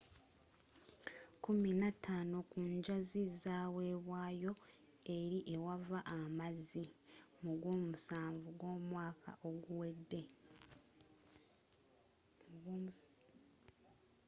kkumi 1.35 1.71
na 1.81 1.89
taano 2.03 2.37
ku 2.51 2.59
njazi 2.73 3.23
zawebwayo 3.41 4.53
eri 5.17 5.39
ewava 5.55 5.99
amazzi 6.21 6.85
mu 7.41 7.51
gwomusanvu 7.61 8.49
gw'omwaka 8.59 9.31
oguwedde 9.49 10.21